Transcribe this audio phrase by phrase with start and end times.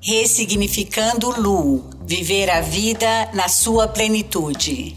[0.00, 4.96] Ressignificando Lu, viver a vida na sua plenitude.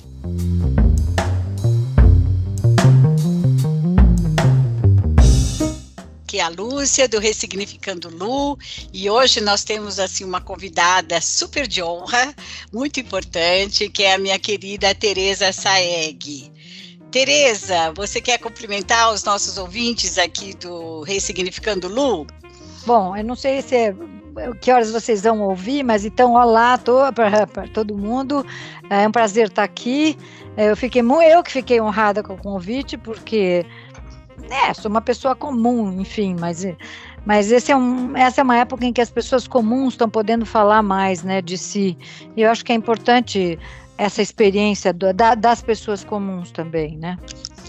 [6.23, 8.57] Aqui é a Lúcia do Ressignificando Lu
[8.93, 12.33] e hoje nós temos assim uma convidada super de honra,
[12.71, 16.49] muito importante, que é a minha querida Teresa Saeg.
[17.11, 22.25] Tereza, você quer cumprimentar os nossos ouvintes aqui do Ressignificando Lu?
[22.85, 23.95] Bom, eu não sei se é,
[24.59, 28.45] que horas vocês vão ouvir, mas então, olá para todo mundo.
[28.89, 30.17] É um prazer estar aqui.
[30.57, 33.65] Eu fiquei eu que fiquei honrada com o convite, porque
[34.49, 36.65] é, sou uma pessoa comum, enfim, mas
[37.25, 40.45] mas esse é um, essa é uma época em que as pessoas comuns estão podendo
[40.45, 41.95] falar mais, né, de si.
[42.35, 43.59] E eu acho que é importante
[43.97, 47.17] essa experiência do, da, das pessoas comuns também, né?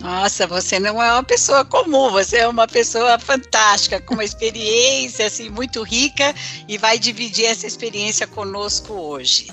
[0.02, 5.26] Nossa, você não é uma pessoa comum, você é uma pessoa fantástica, com uma experiência
[5.26, 6.34] assim muito rica
[6.66, 9.46] e vai dividir essa experiência conosco hoje.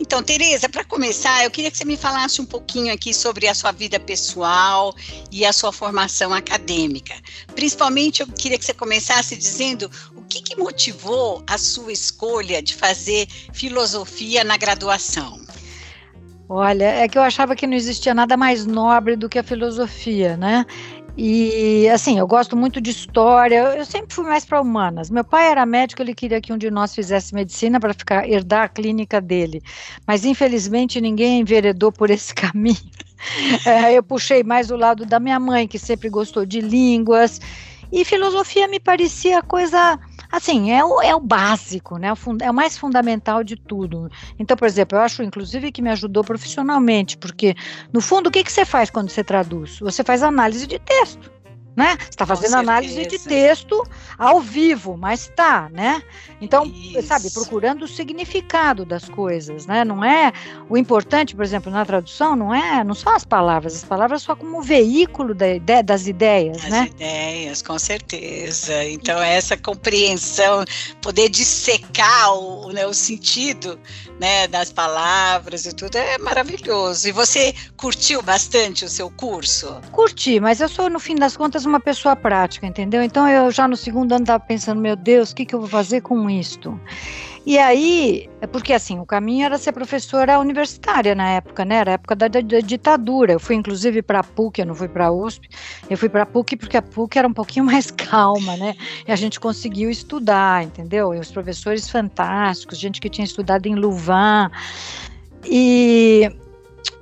[0.00, 3.54] Então, Tereza, para começar, eu queria que você me falasse um pouquinho aqui sobre a
[3.54, 4.92] sua vida pessoal
[5.30, 7.14] e a sua formação acadêmica.
[7.54, 12.74] Principalmente, eu queria que você começasse dizendo o que, que motivou a sua escolha de
[12.74, 15.41] fazer filosofia na graduação.
[16.54, 20.36] Olha, é que eu achava que não existia nada mais nobre do que a filosofia,
[20.36, 20.66] né?
[21.16, 23.74] E assim, eu gosto muito de história.
[23.74, 25.08] Eu sempre fui mais para humanas.
[25.08, 28.64] Meu pai era médico, ele queria que um de nós fizesse medicina para ficar herdar
[28.64, 29.62] a clínica dele.
[30.06, 32.76] Mas infelizmente ninguém enveredou por esse caminho.
[33.64, 37.40] É, eu puxei mais o lado da minha mãe, que sempre gostou de línguas.
[37.92, 42.08] E filosofia me parecia coisa assim, é o, é o básico, né?
[42.40, 44.10] É o mais fundamental de tudo.
[44.38, 47.54] Então, por exemplo, eu acho, inclusive, que me ajudou profissionalmente, porque,
[47.92, 49.78] no fundo, o que, que você faz quando você traduz?
[49.80, 51.30] Você faz análise de texto
[51.76, 51.96] né?
[52.00, 53.82] Você está fazendo análise de texto
[54.18, 56.02] ao vivo, mas tá, né?
[56.40, 57.06] Então, Isso.
[57.06, 59.84] sabe, procurando o significado das coisas, né?
[59.84, 60.32] Não é
[60.68, 64.36] o importante, por exemplo, na tradução, não é, não são as palavras, as palavras só
[64.36, 66.88] como veículo da ideia, das ideias, as né?
[66.90, 68.84] ideias, com certeza.
[68.84, 70.64] Então, essa compreensão,
[71.00, 73.78] poder dissecar o, né, o sentido,
[74.20, 77.08] né, das palavras e tudo é maravilhoso.
[77.08, 79.80] E você curtiu bastante o seu curso?
[79.90, 83.02] Curti, mas eu sou no fim das contas uma pessoa prática, entendeu?
[83.02, 85.68] Então eu já no segundo ano estava pensando, meu Deus, o que, que eu vou
[85.68, 86.78] fazer com isto?
[87.44, 91.76] E aí, é porque assim, o caminho era ser professora universitária na época, né?
[91.76, 93.32] Era a época da, da, da ditadura.
[93.32, 95.48] Eu fui inclusive para a PUC, eu não fui para a USP.
[95.90, 98.76] Eu fui para a PUC porque a PUC era um pouquinho mais calma, né?
[99.06, 101.12] E a gente conseguiu estudar, entendeu?
[101.14, 104.48] E os professores fantásticos, gente que tinha estudado em Louvain.
[105.44, 106.30] E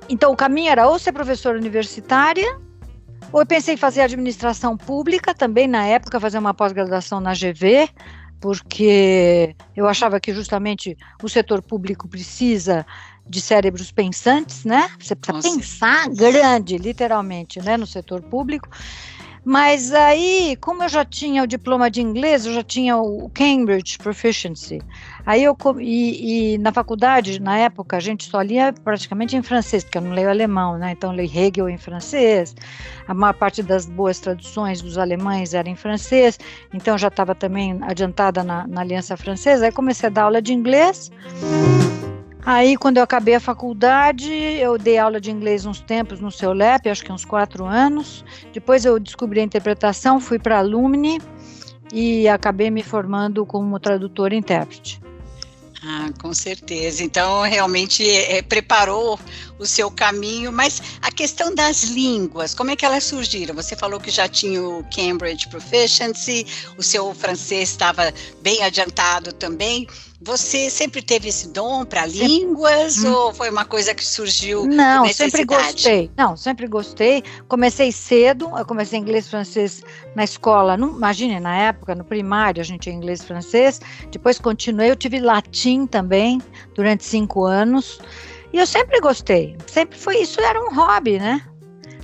[0.09, 2.59] então o caminho era ou ser professora universitária
[3.33, 7.89] eu pensei em fazer administração pública também na época, fazer uma pós-graduação na GV,
[8.39, 12.85] porque eu achava que justamente o setor público precisa
[13.27, 14.89] de cérebros pensantes, né?
[14.99, 15.59] Você precisa Nossa.
[15.59, 18.67] pensar grande, literalmente, né, no setor público.
[19.43, 23.97] Mas aí, como eu já tinha o diploma de inglês, eu já tinha o Cambridge
[23.97, 24.81] Proficiency.
[25.25, 29.83] Aí eu e, e, na faculdade, na época, a gente só lia praticamente em francês,
[29.83, 30.91] porque eu não leio alemão, né?
[30.91, 32.55] Então eu leio Hegel em francês.
[33.07, 36.39] A maior parte das boas traduções dos alemães era em francês.
[36.73, 39.65] Então já estava também adiantada na, na Aliança Francesa.
[39.65, 41.11] Aí comecei a dar aula de inglês.
[42.43, 46.53] Aí, quando eu acabei a faculdade, eu dei aula de inglês uns tempos no seu
[46.53, 48.25] LEP, acho que uns quatro anos.
[48.51, 51.19] Depois eu descobri a interpretação, fui para a Alumni
[51.93, 54.99] e acabei me formando como tradutora e intérprete.
[55.83, 57.03] Ah, com certeza.
[57.03, 59.19] Então, realmente é, preparou
[59.57, 63.55] o seu caminho, mas a questão das línguas, como é que elas surgiram?
[63.55, 66.45] Você falou que já tinha o Cambridge Proficiency,
[66.77, 69.87] o seu francês estava bem adiantado também.
[70.23, 73.11] Você sempre teve esse dom para línguas hum.
[73.11, 74.67] ou foi uma coisa que surgiu?
[74.67, 76.11] Não, sempre gostei.
[76.15, 77.23] Não, sempre gostei.
[77.47, 79.81] Comecei cedo, eu comecei inglês francês
[80.15, 80.77] na escola.
[80.77, 83.81] Não, imagine, na época, no primário, a gente tinha inglês e francês.
[84.11, 86.39] Depois continuei, eu tive latim também
[86.75, 87.99] durante cinco anos.
[88.53, 89.57] E eu sempre gostei.
[89.65, 91.41] Sempre foi isso, era um hobby, né?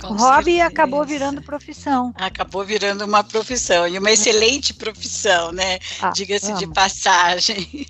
[0.00, 0.66] Com hobby certeza.
[0.66, 2.12] acabou virando profissão.
[2.16, 5.78] Acabou virando uma profissão, e uma excelente profissão, né?
[6.00, 7.86] Ah, Diga-se de passagem.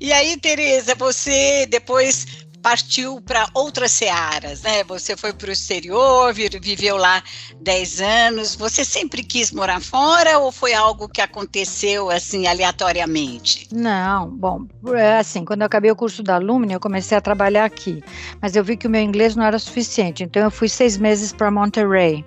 [0.00, 4.82] E aí, Tereza, você depois partiu para outras searas, né?
[4.84, 7.22] Você foi para o exterior, viveu lá
[7.60, 8.54] 10 anos.
[8.54, 13.68] Você sempre quis morar fora ou foi algo que aconteceu assim aleatoriamente?
[13.70, 17.66] Não, bom, é assim, quando eu acabei o curso da Lumine, eu comecei a trabalhar
[17.66, 18.02] aqui,
[18.40, 21.34] mas eu vi que o meu inglês não era suficiente, então eu fui seis meses
[21.34, 22.24] para Monterey.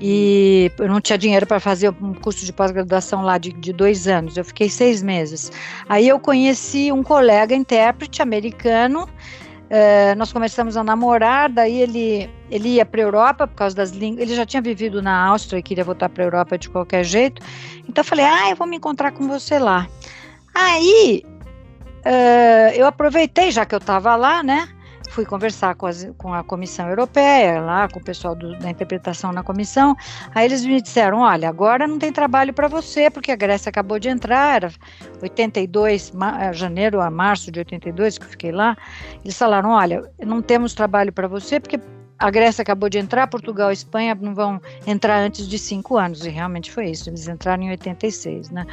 [0.00, 4.06] E eu não tinha dinheiro para fazer um curso de pós-graduação lá de, de dois
[4.06, 4.36] anos.
[4.36, 5.50] Eu fiquei seis meses.
[5.88, 9.08] Aí eu conheci um colega intérprete americano.
[9.68, 13.90] Uh, nós começamos a namorar, daí ele, ele ia para a Europa por causa das
[13.90, 14.22] línguas.
[14.22, 17.42] Ele já tinha vivido na Áustria e queria voltar para a Europa de qualquer jeito.
[17.86, 19.86] Então eu falei: Ah, eu vou me encontrar com você lá.
[20.54, 21.22] Aí
[21.98, 24.68] uh, eu aproveitei, já que eu estava lá, né?
[25.08, 29.32] Fui conversar com, as, com, a Comissão Europeia, lá com o pessoal do, da interpretação
[29.32, 29.96] na comissão.
[30.34, 33.98] Aí eles me disseram: olha, agora não tem trabalho para você, porque a Grécia acabou
[33.98, 34.72] de entrar, era
[35.22, 38.76] 82, ma, janeiro a março de 82 que eu fiquei lá.
[39.24, 41.80] Eles falaram: olha, não temos trabalho para você, porque
[42.18, 46.26] a Grécia acabou de entrar, Portugal e Espanha não vão entrar antes de cinco anos,
[46.26, 48.66] e realmente foi isso, eles entraram em 86, né?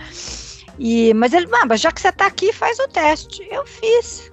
[0.79, 3.47] E, mas ele, ah, mas já que você está aqui, faz o teste.
[3.49, 4.31] Eu fiz.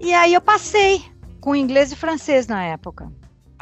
[0.00, 1.02] E aí eu passei
[1.40, 3.12] com inglês e francês na época.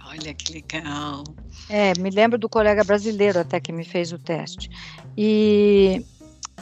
[0.07, 1.25] Olha que legal.
[1.69, 4.71] É, me lembro do colega brasileiro até que me fez o teste.
[5.17, 6.03] E,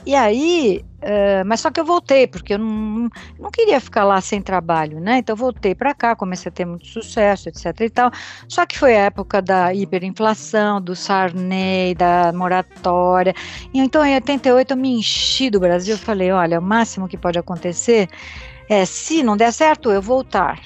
[0.05, 3.09] e aí, uh, mas só que eu voltei, porque eu não,
[3.39, 5.19] não queria ficar lá sem trabalho, né?
[5.19, 8.11] Então voltei para cá, comecei a ter muito sucesso, etc e tal.
[8.49, 13.35] Só que foi a época da hiperinflação, do Sarney, da moratória.
[13.73, 17.39] E então em 88 eu me enchi do Brasil, falei, olha, o máximo que pode
[17.39, 18.09] acontecer
[18.69, 20.61] é, se não der certo, eu voltar.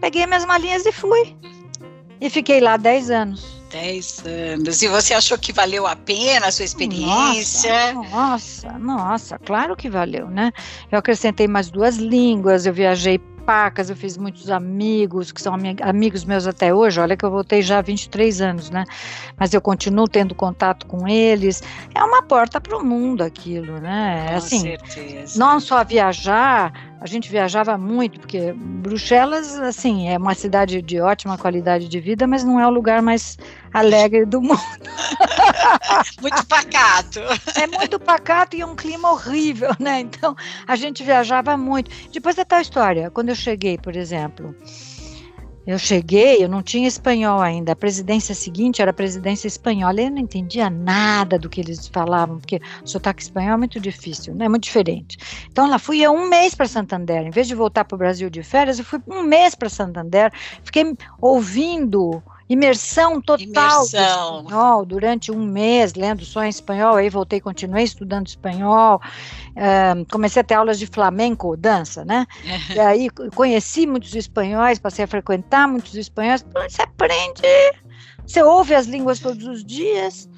[0.00, 1.36] Peguei minhas malinhas e fui.
[2.20, 3.58] E fiquei lá 10 anos.
[3.70, 4.82] 10 anos.
[4.82, 7.92] E você achou que valeu a pena a sua experiência?
[7.92, 10.52] Nossa, nossa, nossa, claro que valeu, né?
[10.90, 16.22] Eu acrescentei mais duas línguas, eu viajei pacas, eu fiz muitos amigos, que são amigos
[16.26, 17.00] meus até hoje.
[17.00, 18.84] Olha que eu voltei já há 23 anos, né?
[19.38, 21.62] Mas eu continuo tendo contato com eles.
[21.94, 24.26] É uma porta para o mundo aquilo, né?
[24.28, 25.38] Com assim, certeza.
[25.38, 31.38] Não só viajar, a gente viajava muito, porque Bruxelas, assim, é uma cidade de ótima
[31.38, 33.38] qualidade de vida, mas não é o lugar mais
[33.72, 34.60] alegre do mundo.
[36.20, 37.20] muito pacato.
[37.56, 40.00] É muito pacato e é um clima horrível, né?
[40.00, 40.34] Então,
[40.66, 41.90] a gente viajava muito.
[42.12, 44.54] Depois da tal história, quando eu cheguei, por exemplo,
[45.68, 47.72] eu cheguei, eu não tinha espanhol ainda.
[47.72, 50.00] A presidência seguinte era a presidência espanhola.
[50.00, 54.34] Eu não entendia nada do que eles falavam, porque o sotaque espanhol é muito difícil,
[54.34, 54.46] né?
[54.46, 55.18] É muito diferente.
[55.50, 57.26] Então lá fui eu um mês para Santander.
[57.26, 60.32] Em vez de voltar para o Brasil de férias, eu fui um mês para Santander.
[60.64, 64.40] Fiquei ouvindo imersão total imersão.
[64.40, 69.00] espanhol durante um mês, lendo só em espanhol, aí voltei, continuei estudando espanhol,
[69.50, 72.26] uh, comecei a ter aulas de flamenco, dança, né?
[72.74, 77.42] e aí conheci muitos espanhóis, passei a frequentar muitos espanhóis, você aprende,
[78.26, 80.28] você ouve as línguas todos os dias,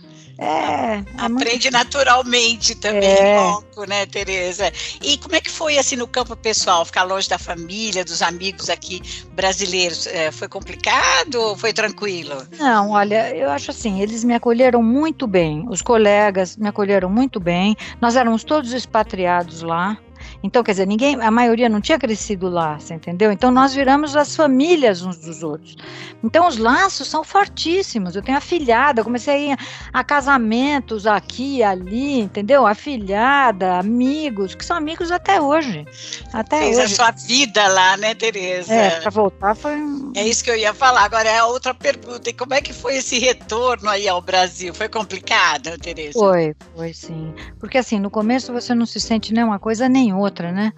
[0.40, 1.70] é, é Aprende muito...
[1.70, 3.42] naturalmente também, é.
[3.42, 4.72] pouco, né, Tereza?
[5.02, 8.70] E como é que foi assim no campo pessoal, ficar longe da família, dos amigos
[8.70, 9.02] aqui
[9.32, 10.06] brasileiros?
[10.06, 12.42] É, foi complicado ou foi tranquilo?
[12.58, 17.38] Não, olha, eu acho assim, eles me acolheram muito bem, os colegas me acolheram muito
[17.38, 17.76] bem.
[18.00, 19.98] Nós éramos todos expatriados lá.
[20.42, 23.30] Então, quer dizer, ninguém, a maioria não tinha crescido lá, você entendeu?
[23.30, 25.76] Então nós viramos as famílias uns dos outros.
[26.24, 28.16] Então os laços são fortíssimos.
[28.16, 29.58] Eu tenho afilhada, comecei a ir
[29.92, 32.66] a casamentos aqui ali, entendeu?
[32.66, 35.84] Afilhada, amigos, que são amigos até hoje.
[36.32, 36.92] Até Fez hoje.
[36.92, 38.72] a sua vida lá, né, Tereza?
[38.72, 39.76] É, para voltar foi.
[40.16, 41.04] É isso que eu ia falar.
[41.04, 42.30] Agora é a outra pergunta.
[42.30, 44.72] E como é que foi esse retorno aí ao Brasil?
[44.72, 46.18] Foi complicado, Tereza?
[46.18, 47.34] Foi, foi sim.
[47.58, 50.72] Porque assim, no começo você não se sente nem uma coisa nem outra outra, né?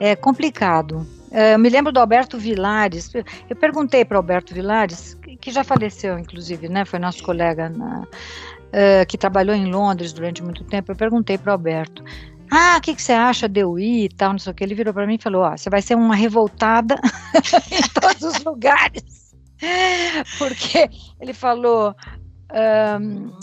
[0.00, 1.06] É complicado.
[1.30, 3.10] É, eu me lembro do Alberto Vilares.
[3.48, 6.84] Eu perguntei para Alberto Vilares, que já faleceu, inclusive, né?
[6.84, 10.92] Foi nosso colega na, uh, que trabalhou em Londres durante muito tempo.
[10.92, 12.04] Eu perguntei para Alberto.
[12.50, 14.62] Ah, o que, que, você acha de eu ir e tal, não sei o que.
[14.62, 16.96] Ele virou para mim e falou: Ó, você vai ser uma revoltada
[17.70, 19.32] em todos os lugares.
[20.38, 20.90] Porque
[21.20, 21.94] ele falou: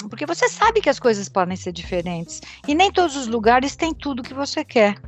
[0.09, 3.93] porque você sabe que as coisas podem ser diferentes e nem todos os lugares têm
[3.93, 5.01] tudo que você quer.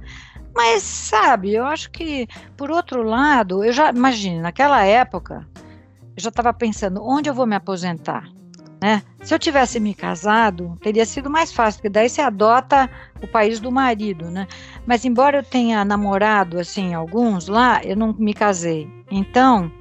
[0.54, 2.28] Mas, sabe, eu acho que,
[2.58, 5.48] por outro lado, eu já, imagine, naquela época,
[6.16, 8.26] eu já estava pensando, onde eu vou me aposentar?
[8.82, 9.04] Né?
[9.22, 12.90] Se eu tivesse me casado, teria sido mais fácil, porque daí você adota
[13.22, 14.48] o país do marido, né?
[14.88, 18.90] Mas embora eu tenha namorado, assim, alguns lá, eu não me casei.
[19.12, 19.72] Então,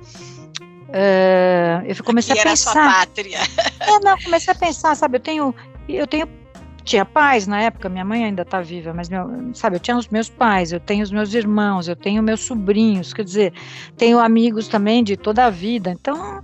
[0.88, 2.70] uh, eu comecei Aqui a pensar...
[2.72, 3.38] Era sua pátria.
[3.80, 5.54] É, não, comecei a pensar, sabe, eu tenho,
[5.88, 6.26] eu tenho
[6.80, 10.08] tinha pais na época, minha mãe ainda está viva, mas meu, sabe, eu tinha os
[10.08, 13.52] meus pais, eu tenho os meus irmãos, eu tenho meus sobrinhos, quer dizer,
[13.96, 16.42] tenho amigos também de toda a vida, então,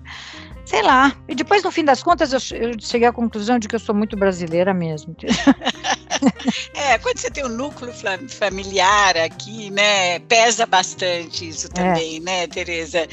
[0.66, 1.16] sei lá.
[1.28, 3.94] E depois, no fim das contas, eu, eu cheguei à conclusão de que eu sou
[3.94, 5.16] muito brasileira mesmo.
[6.74, 7.92] é, quando você tem um núcleo
[8.28, 12.20] familiar aqui, né, pesa bastante isso também, é.
[12.20, 13.06] né, Tereza?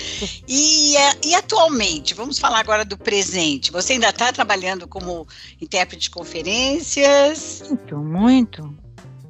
[0.47, 3.71] E, e atualmente, vamos falar agora do presente.
[3.71, 5.27] Você ainda está trabalhando como
[5.61, 7.63] intérprete de conferências?
[7.69, 8.77] Muito, muito,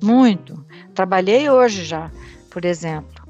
[0.02, 0.66] muito.
[0.96, 2.10] Trabalhei hoje já,
[2.50, 3.22] por exemplo.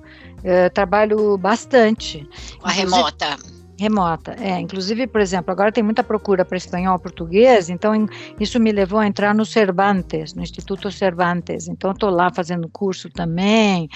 [0.43, 2.27] Eu trabalho bastante.
[2.59, 3.37] Com a remota
[3.79, 4.35] remota.
[4.39, 8.07] É, inclusive, por exemplo, agora tem muita procura para espanhol português, então
[8.39, 11.67] isso me levou a entrar no Cervantes, no Instituto Cervantes.
[11.67, 13.89] Então, estou lá fazendo curso também.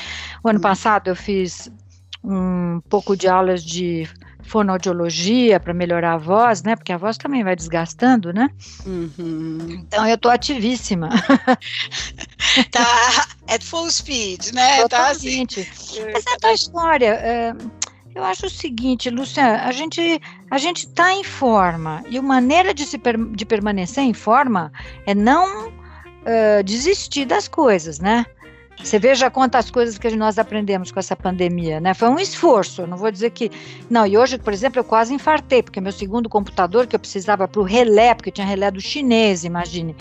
[0.44, 1.72] O ano passado eu fiz
[2.24, 4.08] um pouco de aulas de
[4.48, 6.76] fonoaudiologia para melhorar a voz, né?
[6.76, 8.50] Porque a voz também vai desgastando, né?
[8.86, 9.68] Uhum.
[9.70, 11.10] Então eu tô ativíssima.
[12.72, 14.82] tá at full speed, né?
[14.82, 15.64] Totalmente.
[15.64, 16.02] Tá assim.
[16.14, 17.14] Essa é a história.
[17.14, 17.54] É,
[18.18, 20.20] eu acho o seguinte, Luciana, a gente
[20.50, 24.72] a gente está em forma e a maneira de se per, de permanecer em forma
[25.06, 28.26] é não uh, desistir das coisas, né?
[28.84, 31.94] Você veja quantas coisas que nós aprendemos com essa pandemia, né?
[31.94, 33.52] Foi um esforço, não vou dizer que.
[33.90, 37.48] Não, e hoje, por exemplo, eu quase infartei, porque meu segundo computador que eu precisava
[37.48, 39.96] para o relé, porque tinha relé do chinês, imagine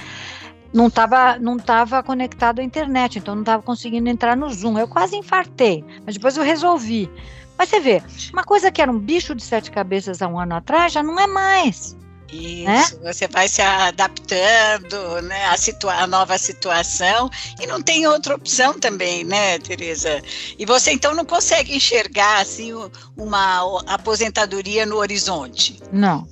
[0.73, 4.79] não estava não tava conectado à internet, então não estava conseguindo entrar no Zoom.
[4.79, 7.11] Eu quase infartei, mas depois eu resolvi.
[7.59, 10.55] Mas você vê, uma coisa que era um bicho de sete cabeças há um ano
[10.55, 11.97] atrás já não é mais.
[12.33, 12.85] Isso, né?
[13.03, 18.79] você vai se adaptando né, à, situa à nova situação e não tem outra opção
[18.79, 20.21] também, né, Tereza?
[20.59, 22.73] E você então não consegue enxergar assim
[23.17, 25.81] uma aposentadoria no horizonte?
[25.93, 26.27] Não.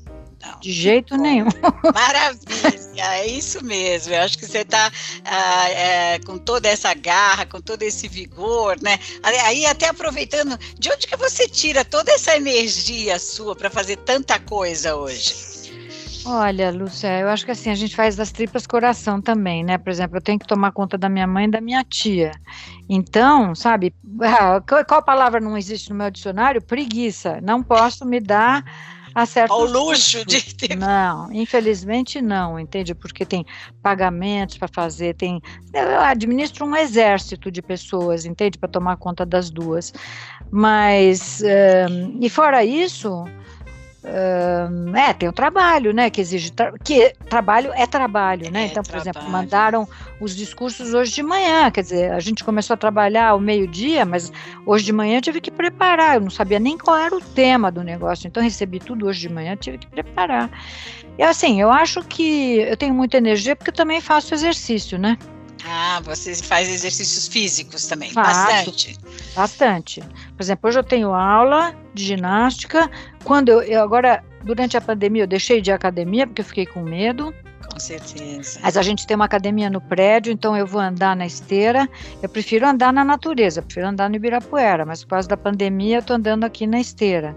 [0.44, 0.60] Não.
[0.60, 1.48] De jeito Bom, nenhum.
[1.94, 4.14] Maravilha, é isso mesmo.
[4.14, 4.90] Eu acho que você está
[5.24, 8.98] ah, é, com toda essa garra, com todo esse vigor, né?
[9.22, 14.38] Aí até aproveitando, de onde que você tira toda essa energia sua para fazer tanta
[14.38, 15.54] coisa hoje?
[16.26, 19.76] Olha, Lúcia, eu acho que assim, a gente faz das tripas coração também, né?
[19.76, 22.30] Por exemplo, eu tenho que tomar conta da minha mãe e da minha tia.
[22.88, 23.94] Então, sabe,
[24.88, 26.62] qual palavra não existe no meu dicionário?
[26.62, 27.40] Preguiça.
[27.42, 28.64] Não posso me dar
[29.14, 30.76] a certos ao luxo de ter.
[30.76, 32.94] Não, infelizmente não, entende?
[32.94, 33.46] Porque tem
[33.82, 35.40] pagamentos para fazer, tem.
[35.72, 38.58] Eu administro um exército de pessoas, entende?
[38.58, 39.92] Para tomar conta das duas.
[40.50, 41.42] Mas,
[41.90, 43.24] um, e fora isso,
[44.04, 48.66] Uh, é, tem o trabalho, né, que exige, tra que trabalho é trabalho, né, é
[48.66, 49.10] então, por trabalho.
[49.10, 49.88] exemplo, mandaram
[50.20, 54.30] os discursos hoje de manhã, quer dizer, a gente começou a trabalhar ao meio-dia, mas
[54.66, 57.72] hoje de manhã eu tive que preparar, eu não sabia nem qual era o tema
[57.72, 60.50] do negócio, então recebi tudo hoje de manhã, tive que preparar.
[61.16, 65.16] E assim, eu acho que eu tenho muita energia porque eu também faço exercício, né,
[65.66, 68.98] ah, você faz exercícios físicos também, Faço, bastante.
[69.34, 70.00] Bastante.
[70.36, 72.90] Por exemplo, hoje eu tenho aula de ginástica.
[73.24, 76.82] Quando eu, eu agora, durante a pandemia, eu deixei de academia porque eu fiquei com
[76.82, 77.34] medo.
[77.72, 78.60] Com certeza.
[78.62, 81.88] Mas a gente tem uma academia no prédio, então eu vou andar na esteira.
[82.22, 86.00] Eu prefiro andar na natureza, prefiro andar no Ibirapuera, mas por causa da pandemia eu
[86.00, 87.36] estou andando aqui na esteira.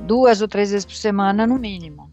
[0.00, 2.10] Duas ou três vezes por semana, no mínimo.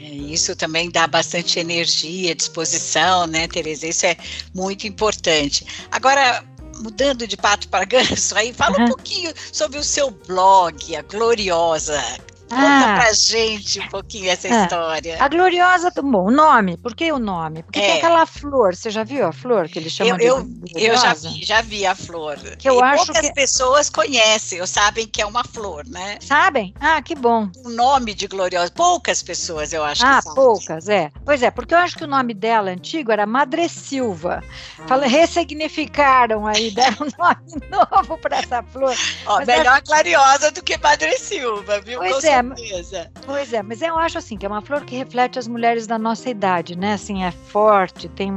[0.00, 3.86] Isso também dá bastante energia, disposição, né, Tereza?
[3.86, 4.16] Isso é
[4.54, 5.66] muito importante.
[5.90, 6.44] Agora,
[6.82, 8.84] mudando de pato para ganso, aí fala uhum.
[8.84, 12.02] um pouquinho sobre o seu blog, a Gloriosa.
[12.52, 15.16] Conta ah, pra gente um pouquinho essa ah, história.
[15.18, 17.62] A Gloriosa, bom, o nome, por que o nome?
[17.62, 17.82] Porque é.
[17.82, 20.96] tem aquela flor, você já viu a flor que eles chamam eu, de Eu, eu
[20.98, 22.36] já vi, já vi a flor.
[22.58, 23.34] Que eu e acho poucas que...
[23.34, 26.18] pessoas conhecem, ou sabem que é uma flor, né?
[26.20, 26.74] Sabem?
[26.78, 27.50] Ah, que bom.
[27.64, 31.10] O nome de Gloriosa, poucas pessoas eu acho ah, que Ah, poucas, é.
[31.24, 34.44] Pois é, porque eu acho que o nome dela antigo era Madre Silva.
[34.78, 34.86] Ah.
[34.86, 38.94] Fala, ressignificaram aí, deram um nome novo para essa flor.
[39.24, 39.80] Ó, melhor é...
[39.80, 41.98] Gloriosa do que Madre Silva, viu?
[41.98, 42.41] Pois é,
[43.24, 45.98] Pois é, mas eu acho assim que é uma flor que reflete as mulheres da
[45.98, 46.94] nossa idade, né?
[46.94, 48.30] Assim, é forte, tem,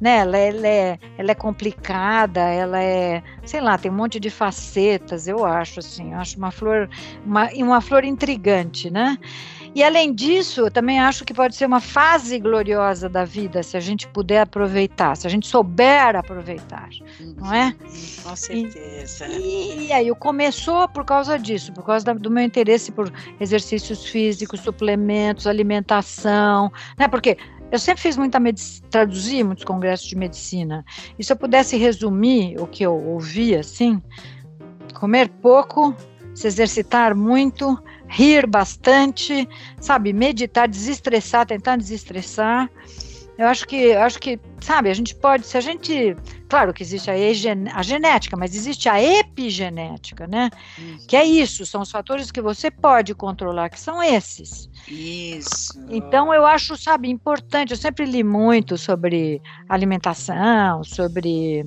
[0.00, 0.18] né?
[0.18, 5.28] Ela, ela, é, ela é complicada, ela é, sei lá, tem um monte de facetas.
[5.28, 6.88] Eu acho assim, eu acho uma flor,
[7.24, 9.18] uma, uma flor intrigante, né?
[9.74, 13.76] E além disso, eu também acho que pode ser uma fase gloriosa da vida, se
[13.76, 16.88] a gente puder aproveitar, se a gente souber aproveitar,
[17.36, 17.66] não é?
[17.66, 19.26] Uhum, com certeza.
[19.26, 24.06] E, e aí, começou por causa disso, por causa da, do meu interesse por exercícios
[24.06, 27.08] físicos, suplementos, alimentação, né?
[27.08, 27.36] Porque
[27.72, 30.84] eu sempre fiz muita medicina, traduzi muitos congressos de medicina.
[31.18, 34.00] E se eu pudesse resumir o que eu ouvi assim,
[34.94, 35.92] comer pouco,
[36.34, 37.76] se exercitar muito,
[38.14, 39.48] rir bastante,
[39.80, 42.70] sabe, meditar, desestressar, tentar desestressar
[43.36, 46.16] Eu acho que, eu acho que, sabe, a gente pode, se a gente,
[46.48, 47.14] claro que existe a,
[47.74, 50.50] a genética, mas existe a epigenética, né?
[50.78, 51.08] Isso.
[51.08, 54.70] Que é isso, são os fatores que você pode controlar, que são esses.
[54.86, 55.72] Isso.
[55.88, 57.72] Então eu acho, sabe, importante.
[57.72, 61.66] Eu sempre li muito sobre alimentação, sobre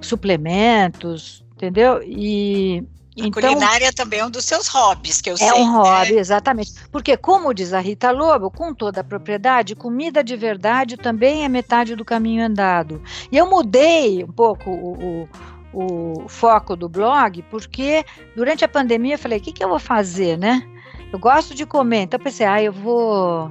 [0.00, 2.02] suplementos, entendeu?
[2.02, 2.82] E
[3.22, 5.48] a então, culinária também é um dos seus hobbies, que eu é sei.
[5.48, 6.20] É um hobby, né?
[6.20, 6.74] exatamente.
[6.92, 11.48] Porque, como diz a Rita Lobo, com toda a propriedade, comida de verdade também é
[11.48, 13.02] metade do caminho andado.
[13.32, 15.28] E eu mudei um pouco o,
[15.72, 18.04] o, o foco do blog, porque
[18.34, 20.62] durante a pandemia eu falei, o que, que eu vou fazer, né?
[21.10, 23.50] Eu gosto de comer, então eu pensei, ah, eu vou,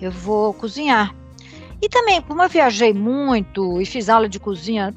[0.00, 1.14] eu vou cozinhar.
[1.82, 4.94] E também, como eu viajei muito e fiz aula de cozinha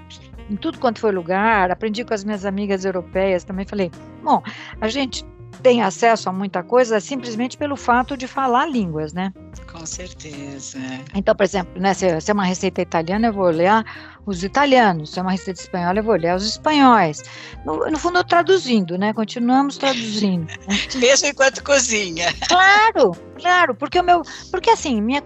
[0.49, 3.65] em tudo quanto foi lugar, aprendi com as minhas amigas europeias também.
[3.65, 3.91] Falei,
[4.23, 4.41] bom,
[4.79, 5.25] a gente
[5.61, 9.33] tem acesso a muita coisa simplesmente pelo fato de falar línguas, né?
[9.71, 10.77] Com certeza.
[11.13, 13.83] Então, por exemplo, né, se, se é uma receita italiana, eu vou olhar
[14.25, 15.11] os italianos.
[15.11, 17.23] Se é uma receita espanhola, eu vou olhar os espanhóis.
[17.65, 19.13] No, no fundo, traduzindo, né?
[19.13, 20.47] Continuamos traduzindo.
[20.95, 22.33] Mesmo enquanto cozinha.
[22.47, 25.21] Claro, claro, porque o meu, porque assim, minha,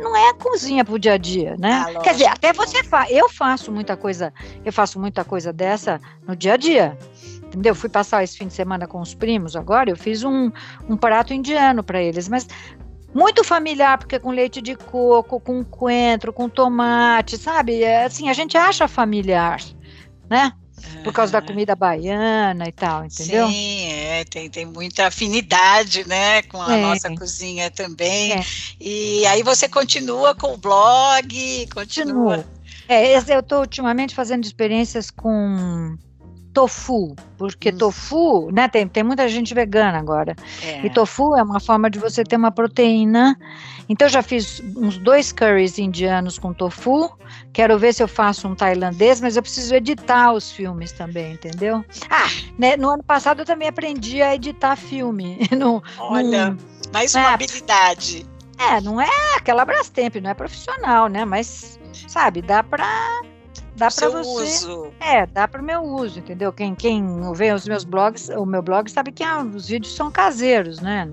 [0.00, 1.84] não é a cozinha pro dia a dia, né?
[1.86, 3.10] Ah, Quer dizer, até você faz.
[3.10, 4.32] Eu faço muita coisa,
[4.64, 6.96] eu faço muita coisa dessa no dia a dia
[7.52, 7.74] entendeu?
[7.74, 10.50] Fui passar esse fim de semana com os primos agora, eu fiz um,
[10.88, 12.48] um prato indiano para eles, mas
[13.14, 17.82] muito familiar, porque com leite de coco, com coentro, com tomate, sabe?
[17.82, 19.60] É, assim, a gente acha familiar,
[20.28, 20.52] né?
[21.04, 23.48] Por causa da comida baiana e tal, entendeu?
[23.48, 26.82] Sim, é, tem, tem muita afinidade, né, com a é.
[26.82, 28.32] nossa cozinha também.
[28.32, 28.44] É.
[28.80, 32.38] E aí você continua com o blog, continua.
[32.38, 32.62] Continua.
[32.88, 35.96] É, eu estou ultimamente fazendo experiências com
[36.52, 37.78] tofu, porque hum.
[37.78, 40.36] tofu, né, tem, tem muita gente vegana agora.
[40.62, 40.86] É.
[40.86, 43.36] E tofu é uma forma de você ter uma proteína.
[43.88, 47.10] Então já fiz uns dois curries indianos com tofu.
[47.52, 51.84] Quero ver se eu faço um tailandês, mas eu preciso editar os filmes também, entendeu?
[52.08, 52.28] Ah,
[52.58, 55.38] né, no ano passado eu também aprendi a editar filme.
[55.62, 56.58] No, Olha, no,
[56.92, 58.26] mais uma é, habilidade.
[58.58, 61.24] É, não é aquela Brastemp, não é profissional, né?
[61.24, 61.78] Mas,
[62.08, 63.22] sabe, dá para
[63.76, 64.44] dá para você.
[64.44, 64.92] Uso.
[65.00, 66.52] É, dá para o meu uso, entendeu?
[66.52, 70.10] Quem, quem vê os meus blogs, o meu blog sabe que ah, os vídeos são
[70.10, 71.08] caseiros, né?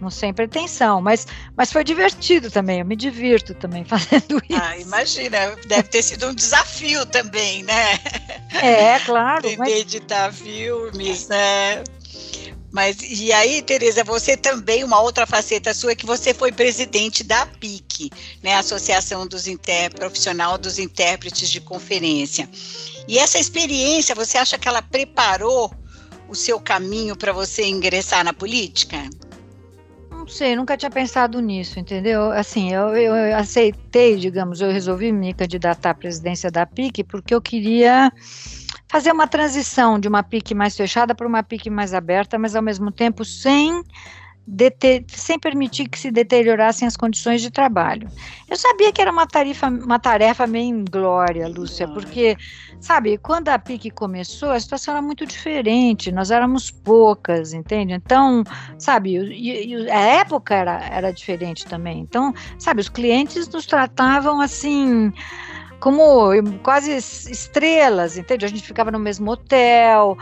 [0.00, 1.26] Não sem pretensão, mas,
[1.56, 4.60] mas foi divertido também, eu me divirto também fazendo isso.
[4.60, 7.98] Ah, imagina, deve ter sido um desafio também, né?
[8.62, 9.46] É, claro.
[9.46, 9.72] Entender mas...
[9.72, 11.82] editar filmes, né?
[12.76, 17.24] Mas e aí, Tereza, você também, uma outra faceta sua é que você foi presidente
[17.24, 18.10] da PIC,
[18.42, 22.46] né, Associação dos Inter, Profissional dos Intérpretes de Conferência.
[23.08, 25.72] E essa experiência, você acha que ela preparou
[26.28, 28.98] o seu caminho para você ingressar na política?
[30.10, 32.30] Não sei, nunca tinha pensado nisso, entendeu?
[32.30, 37.40] Assim, eu, eu aceitei, digamos, eu resolvi me candidatar à presidência da PIC porque eu
[37.40, 38.12] queria
[38.88, 42.62] fazer uma transição de uma pique mais fechada para uma pique mais aberta, mas ao
[42.62, 43.82] mesmo tempo sem
[45.08, 48.08] sem permitir que se deteriorassem as condições de trabalho.
[48.48, 52.36] Eu sabia que era uma tarefa, uma tarefa meio inglória, Lúcia, porque,
[52.80, 57.92] sabe, quando a PIC começou, a situação era muito diferente, nós éramos poucas, entende?
[57.92, 58.44] Então,
[58.78, 61.98] sabe, e, e a época era, era diferente também.
[61.98, 65.12] Então, sabe, os clientes nos tratavam assim
[65.80, 66.30] como
[66.62, 68.44] quase estrelas, entende?
[68.44, 70.16] A gente ficava no mesmo hotel,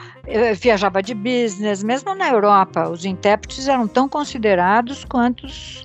[0.57, 5.83] viajava de business, mesmo na Europa, os intérpretes eram tão considerados quanto os,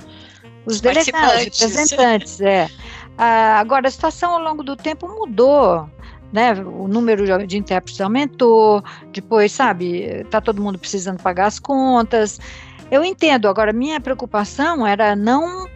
[0.65, 2.69] os delegados, representantes, é.
[3.17, 5.89] Ah, agora, a situação ao longo do tempo mudou,
[6.31, 6.53] né?
[6.53, 12.39] O número de intérpretes aumentou, depois, sabe, está todo mundo precisando pagar as contas.
[12.89, 15.67] Eu entendo, agora, minha preocupação era não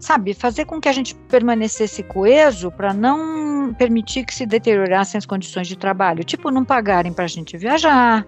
[0.00, 5.26] sabe, fazer com que a gente permanecesse coeso para não permitir que se deteriorassem as
[5.26, 8.26] condições de trabalho, tipo não pagarem para a gente viajar,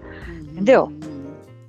[0.53, 0.93] entendeu?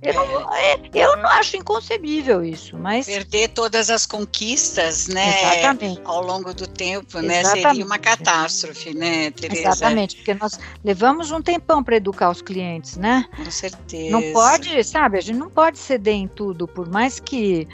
[0.04, 0.50] Eu não,
[0.94, 6.02] eu não acho inconcebível isso, mas perder todas as conquistas, né, Exatamente.
[6.04, 9.62] ao longo do tempo, né, seria uma catástrofe, né, Tereza?
[9.62, 13.26] Exatamente, porque nós levamos um tempão para educar os clientes, né?
[13.34, 14.12] Com certeza.
[14.12, 17.66] Não pode, sabe, a gente não pode ceder em tudo, por mais que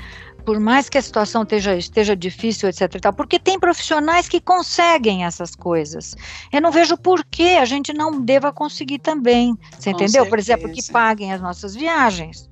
[0.49, 2.99] por mais que a situação esteja, esteja difícil, etc.
[2.99, 6.15] Tal, porque tem profissionais que conseguem essas coisas.
[6.51, 9.55] Eu não vejo por que a gente não deva conseguir também.
[9.77, 10.23] Você Com entendeu?
[10.23, 10.25] Certeza.
[10.25, 12.49] Por exemplo, que paguem as nossas viagens.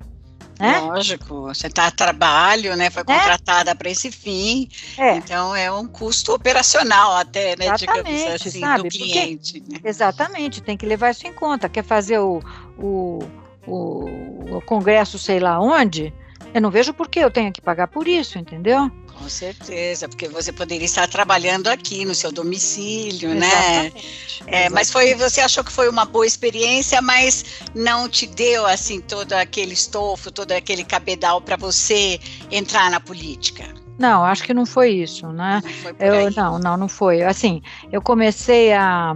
[0.59, 0.77] Né?
[0.77, 2.91] Lógico, você está a trabalho, né?
[2.91, 3.05] Foi é.
[3.05, 3.73] contratada é.
[3.73, 5.15] para esse fim, é.
[5.15, 7.65] então é um custo operacional até, né?
[7.65, 8.83] Exatamente, assim, sabe?
[8.83, 9.59] do cliente.
[9.59, 9.79] Porque, né?
[9.83, 11.67] Exatamente, tem que levar isso em conta.
[11.67, 12.43] Quer fazer o,
[12.77, 13.23] o,
[13.65, 16.13] o, o congresso, sei lá onde?
[16.53, 18.91] Eu não vejo por que eu tenho que pagar por isso, entendeu?
[19.17, 23.47] Com certeza, porque você poderia estar trabalhando aqui no seu domicílio, né?
[23.47, 24.43] Exatamente.
[24.45, 29.01] É, mas foi, você achou que foi uma boa experiência, mas não te deu assim
[29.01, 32.19] todo aquele estofo, todo aquele cabedal para você
[32.51, 33.65] entrar na política?
[33.97, 35.61] Não, acho que não foi isso, né?
[35.63, 37.23] Não, foi eu, não, não, não foi.
[37.23, 39.15] Assim, eu comecei a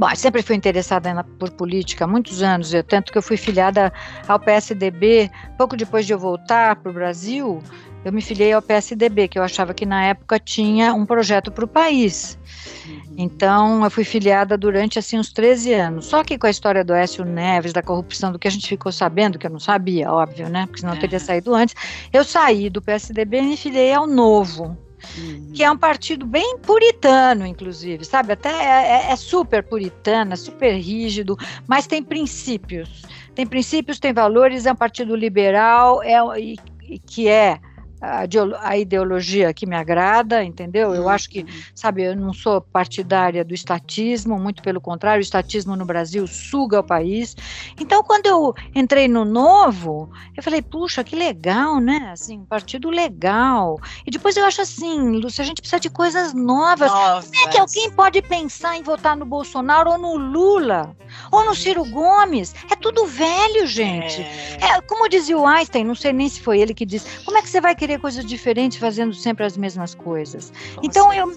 [0.00, 3.22] Bom, eu sempre fui interessada na, por política há muitos anos, eu, tanto que eu
[3.22, 3.92] fui filiada
[4.26, 5.30] ao PSDB.
[5.58, 7.62] Pouco depois de eu voltar para o Brasil,
[8.02, 11.66] eu me filiei ao PSDB, que eu achava que na época tinha um projeto para
[11.66, 12.38] o país.
[12.86, 13.14] Uhum.
[13.18, 16.06] Então, eu fui filiada durante assim uns 13 anos.
[16.06, 18.90] Só que com a história do Écio Neves, da corrupção, do que a gente ficou
[18.90, 20.64] sabendo, que eu não sabia, óbvio, né?
[20.64, 21.74] Porque senão eu teria saído antes.
[22.10, 24.78] Eu saí do PSDB e me filiei ao Novo.
[25.18, 25.52] Uhum.
[25.54, 28.32] que é um partido bem puritano, inclusive, sabe?
[28.32, 31.36] Até é, é, é super puritano, é super rígido,
[31.66, 33.02] mas tem princípios.
[33.34, 37.58] Tem princípios, tem valores, é um partido liberal, é, e, e que é
[38.00, 40.94] a, ideologia que me agrada, entendeu?
[40.94, 41.48] Eu acho que, uhum.
[41.74, 46.80] sabe, eu não sou partidária do estatismo, muito pelo contrário, o estatismo no Brasil suga
[46.80, 47.36] o país.
[47.78, 52.10] Então, quando eu entrei no Novo, eu falei, puxa, que legal, né?
[52.12, 53.78] Assim, um partido legal.
[54.06, 56.90] E depois eu acho assim, Lúcia, a gente precisa de coisas novas.
[56.90, 57.30] Nossa.
[57.30, 60.96] Como é que alguém pode pensar em votar no Bolsonaro ou no Lula?
[61.30, 62.54] Ou no Ciro Gomes?
[62.70, 64.22] É tudo velho, gente.
[64.22, 64.70] É.
[64.70, 67.42] É, como dizia o Einstein, não sei nem se foi ele que disse, como é
[67.42, 70.52] que você vai querer querer coisas diferentes fazendo sempre as mesmas coisas.
[70.76, 71.36] Com então eu,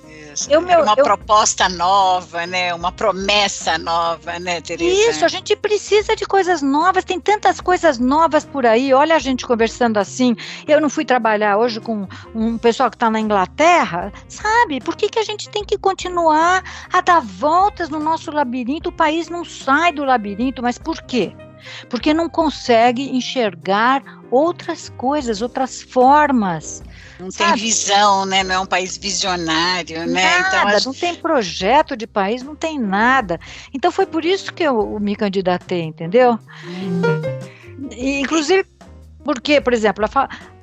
[0.50, 2.74] eu meu, uma eu, proposta nova, né?
[2.74, 5.10] Uma promessa nova, né, Teresa?
[5.10, 7.04] Isso, a gente precisa de coisas novas.
[7.04, 8.94] Tem tantas coisas novas por aí.
[8.94, 10.36] Olha a gente conversando assim.
[10.68, 14.80] Eu não fui trabalhar hoje com um pessoal que está na Inglaterra, sabe?
[14.80, 18.89] Por que que a gente tem que continuar a dar voltas no nosso labirinto?
[18.89, 21.34] O país não sai do labirinto, mas por quê?
[21.89, 26.84] Porque não consegue enxergar outras coisas, outras formas.
[27.19, 27.54] Não sabe?
[27.54, 28.43] tem visão, né?
[28.43, 30.39] Não é um país visionário, né?
[30.39, 33.39] Então, nada, então, não tem projeto de país, não tem nada.
[33.73, 36.39] Então foi por isso que eu me candidatei, entendeu?
[36.65, 37.02] Hum.
[37.91, 38.65] Inclusive
[39.23, 40.06] porque, por exemplo,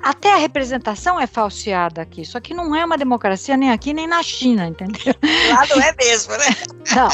[0.03, 2.25] até a representação é falseada aqui.
[2.25, 5.15] Só que não é uma democracia nem aqui nem na China, entendeu?
[5.51, 6.47] Lá não é mesmo, né?
[6.91, 7.09] Não,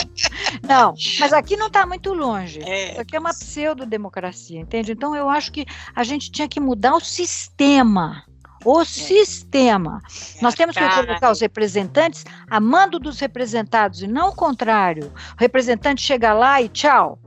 [0.63, 0.95] não.
[1.21, 2.63] Mas aqui não está muito longe.
[2.63, 2.93] É.
[2.93, 4.93] Isso aqui é uma pseudo-democracia, entende?
[4.93, 8.25] Então eu acho que a gente tinha que mudar o sistema.
[8.65, 8.85] O é.
[8.87, 10.01] sistema.
[10.37, 15.13] É Nós temos que colocar os representantes a mando dos representados e não o contrário.
[15.35, 17.19] O representante chega lá e tchau.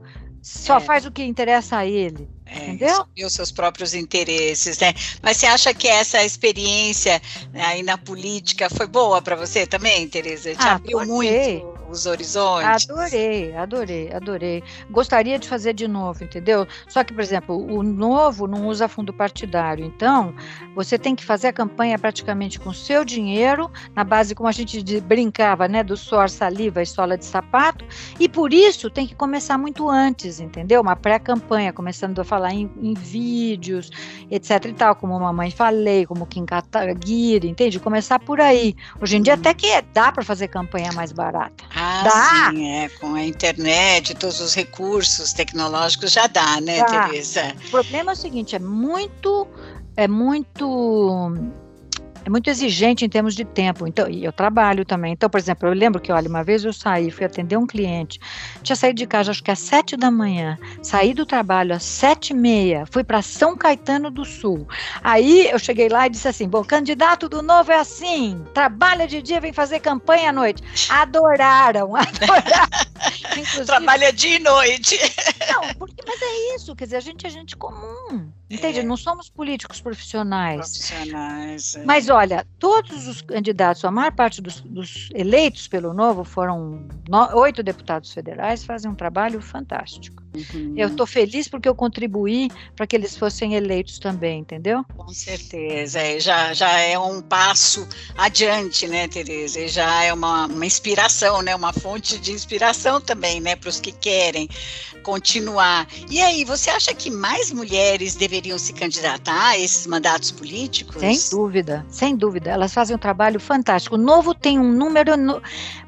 [0.42, 0.80] Só é.
[0.80, 2.28] faz o que interessa a ele.
[2.52, 3.06] É, Entendeu?
[3.16, 4.92] E os seus próprios interesses, né?
[5.22, 10.08] Mas você acha que essa experiência né, aí na política foi boa para você também,
[10.08, 10.54] Tereza?
[10.54, 12.88] Te ah, abriu muito os horizontes?
[12.88, 14.62] Adorei, adorei, adorei.
[14.90, 16.66] Gostaria de fazer de novo, entendeu?
[16.88, 19.84] Só que, por exemplo, o novo não usa fundo partidário.
[19.84, 20.34] Então,
[20.74, 25.00] você tem que fazer a campanha praticamente com seu dinheiro, na base, como a gente
[25.00, 25.82] brincava, né?
[25.82, 27.84] Do suor, saliva e sola de sapato.
[28.18, 30.80] E por isso tem que começar muito antes, entendeu?
[30.80, 33.90] Uma pré-campanha, começando a falar em, em, vídeos,
[34.30, 37.80] etc e tal, como mamãe falei, como Kim Kataguiri, entende?
[37.80, 38.74] Começar por aí.
[39.00, 41.64] Hoje em dia até que dá para fazer campanha mais barata.
[41.82, 42.50] Ah, dá.
[42.50, 47.08] sim, é, com a internet, todos os recursos tecnológicos já dá, né, dá.
[47.08, 47.54] Teresa?
[47.68, 49.48] O problema é o seguinte, é muito
[49.96, 51.32] é muito
[52.24, 53.86] é muito exigente em termos de tempo.
[53.86, 55.12] Então, e eu trabalho também.
[55.12, 58.20] Então, por exemplo, eu lembro que, olha, uma vez eu saí, fui atender um cliente,
[58.62, 62.30] tinha saído de casa acho que às sete da manhã, saí do trabalho às sete
[62.30, 64.66] e meia, fui para São Caetano do Sul.
[65.02, 69.22] Aí eu cheguei lá e disse assim: bom, candidato do novo é assim, trabalha de
[69.22, 70.62] dia, vem fazer campanha à noite.
[70.90, 73.64] Adoraram, adoraram.
[73.66, 74.98] trabalha dia e noite.
[75.52, 78.30] Não, porque, mas é isso, quer dizer, a gente é gente comum.
[78.50, 78.80] Entende?
[78.80, 78.82] É.
[78.82, 80.56] Não somos políticos profissionais.
[80.56, 81.76] Profissionais.
[81.76, 81.84] É.
[81.84, 87.36] Mas olha, todos os candidatos, a maior parte dos, dos eleitos pelo Novo foram no,
[87.36, 90.20] oito deputados federais, fazem um trabalho fantástico.
[90.34, 90.74] Uhum.
[90.76, 94.84] Eu estou feliz porque eu contribuí para que eles fossem eleitos também, entendeu?
[94.96, 99.60] Com certeza, é, já, já é um passo adiante, né, Tereza?
[99.60, 103.80] E já é uma, uma inspiração, né, uma fonte de inspiração também, né, para os
[103.80, 104.48] que querem
[105.02, 105.86] continuar.
[106.10, 111.00] E aí, você acha que mais mulheres deveriam se candidatar a esses mandatos políticos?
[111.00, 112.50] Sem dúvida, sem dúvida.
[112.50, 113.96] Elas fazem um trabalho fantástico.
[113.96, 115.12] O Novo tem um número,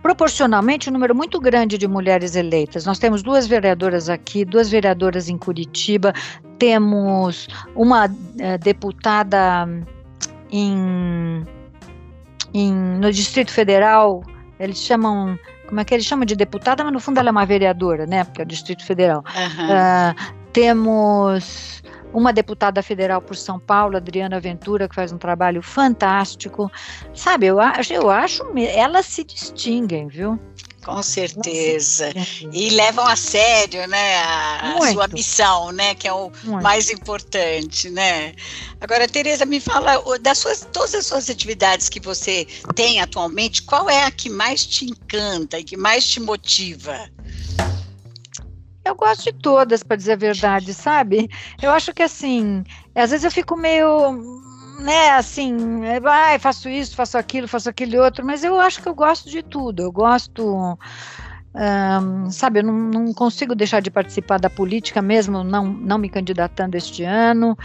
[0.02, 2.84] proporcionalmente, um número muito grande de mulheres eleitas.
[2.84, 6.12] Nós temos duas vereadoras aqui, duas vereadoras em Curitiba,
[6.58, 9.68] temos uma uh, deputada
[10.50, 11.44] em,
[12.54, 14.22] em, no Distrito Federal,
[14.58, 17.46] eles chamam como é que ele chama de deputada, mas no fundo ela é uma
[17.46, 18.24] vereadora, né?
[18.24, 19.24] Porque é o Distrito Federal.
[19.34, 19.66] Uhum.
[19.66, 26.70] Uh, temos uma deputada federal por São Paulo, Adriana Ventura, que faz um trabalho fantástico.
[27.14, 30.38] Sabe, eu acho, eu acho elas se distinguem, viu?
[30.84, 32.12] Com certeza.
[32.52, 36.62] E levam a sério, né, a, a sua missão, né, que é o Muito.
[36.62, 38.34] mais importante, né?
[38.80, 43.88] Agora, Tereza, me fala das suas todas as suas atividades que você tem atualmente, qual
[43.88, 47.08] é a que mais te encanta e que mais te motiva?
[48.84, 51.30] Eu gosto de todas, para dizer a verdade, sabe?
[51.62, 52.64] Eu acho que assim,
[52.94, 54.42] às vezes eu fico meio
[54.82, 58.94] né, assim, vai, faço isso, faço aquilo, faço aquele outro, mas eu acho que eu
[58.94, 59.82] gosto de tudo.
[59.82, 60.76] Eu gosto,
[61.54, 66.08] um, sabe, eu não, não, consigo deixar de participar da política mesmo, não, não me
[66.08, 67.56] candidatando este ano.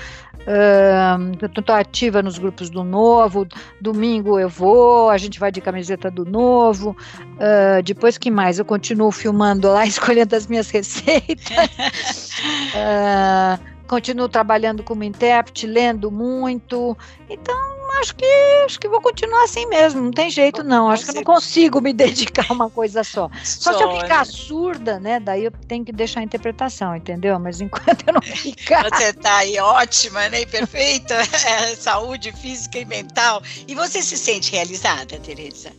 [0.47, 3.47] Um, eu estou ativa nos grupos do Novo.
[3.81, 6.95] Domingo eu vou, a gente vai de camiseta do Novo.
[7.35, 8.59] Uh, depois que mais?
[8.59, 11.49] Eu continuo filmando lá, escolhendo as minhas receitas.
[12.75, 16.95] uh, continuo trabalhando como intérprete, lendo muito.
[17.29, 17.55] Então,
[18.01, 18.25] acho que
[18.65, 20.89] acho que vou continuar assim mesmo, não tem jeito não.
[20.89, 23.29] Acho que eu não consigo me dedicar a uma coisa só.
[23.43, 24.25] Só, só se eu ficar né?
[24.25, 25.19] surda, né?
[25.19, 27.39] Daí eu tenho que deixar a interpretação, entendeu?
[27.39, 28.89] Mas enquanto eu não ficar.
[28.89, 30.45] Você tá aí ótima, né?
[30.45, 31.15] Perfeita,
[31.47, 33.41] é, saúde física e mental.
[33.67, 35.71] E você se sente realizada, Tereza?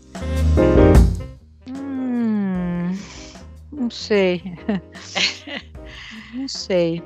[1.68, 2.96] Hum,
[3.72, 4.42] não sei.
[6.34, 7.02] não sei.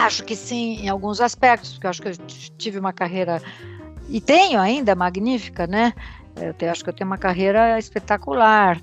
[0.00, 2.16] Acho que sim, em alguns aspectos, porque acho que eu
[2.56, 3.42] tive uma carreira
[4.08, 5.92] e tenho ainda magnífica, né?
[6.36, 8.80] Eu te, acho que eu tenho uma carreira espetacular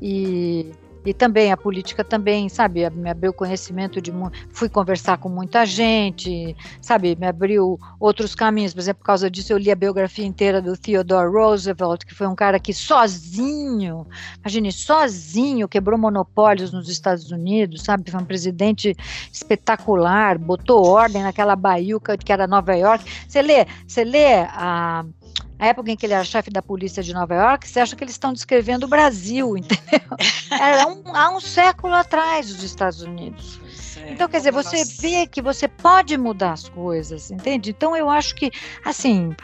[0.00, 0.70] e
[1.08, 4.12] e também a política também, sabe, me abriu conhecimento de
[4.50, 9.54] fui conversar com muita gente, sabe, me abriu outros caminhos, por exemplo, por causa disso
[9.54, 14.06] eu li a biografia inteira do Theodore Roosevelt, que foi um cara que sozinho,
[14.40, 18.94] imagine, sozinho quebrou monopólios nos Estados Unidos, sabe, foi um presidente
[19.32, 23.02] espetacular, botou ordem naquela baiuca que era Nova York.
[23.26, 25.06] Você lê, você lê a
[25.58, 28.04] a época em que ele era chefe da polícia de Nova York, você acha que
[28.04, 30.00] eles estão descrevendo o Brasil, entendeu?
[30.50, 33.60] Era um, há um século atrás os Estados Unidos.
[34.06, 37.70] Então, quer dizer, você vê que você pode mudar as coisas, entende?
[37.70, 38.50] Então, eu acho que,
[38.84, 39.34] assim,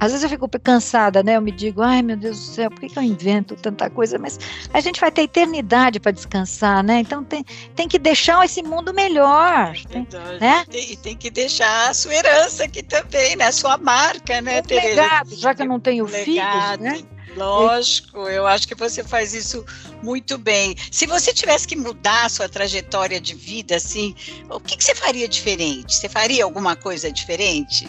[0.00, 1.36] às vezes eu fico cansada, né?
[1.36, 4.18] Eu me digo, ai meu Deus do céu, por que, que eu invento tanta coisa?
[4.18, 4.38] Mas
[4.72, 7.00] a gente vai ter eternidade para descansar, né?
[7.00, 9.74] Então tem, tem que deixar esse mundo melhor.
[9.88, 10.06] Tem,
[10.40, 10.64] né?
[10.72, 13.46] E tem que deixar a sua herança aqui também, né?
[13.46, 14.88] A sua marca, né, um?
[14.88, 17.02] Legado, já que eu não tenho um filhos, né?
[17.36, 19.64] Lógico, eu acho que você faz isso
[20.02, 20.76] muito bem.
[20.90, 24.14] Se você tivesse que mudar a sua trajetória de vida, assim,
[24.48, 25.94] o que, que você faria diferente?
[25.94, 27.88] Você faria alguma coisa diferente?